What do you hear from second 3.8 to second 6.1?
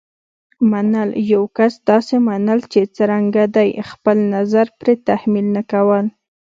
خپل نظر پرې تحمیل نه کول.